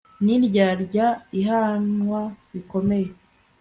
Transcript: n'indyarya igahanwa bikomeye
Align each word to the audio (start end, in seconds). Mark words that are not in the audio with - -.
n'indyarya 0.23 1.07
igahanwa 1.37 2.21
bikomeye 2.51 3.09